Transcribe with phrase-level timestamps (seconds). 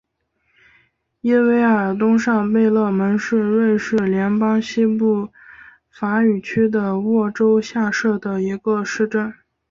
[1.19, 5.31] 伊韦尔东上贝勒蒙是瑞士联邦西部
[5.91, 9.31] 法语区的沃州下设的一个市镇。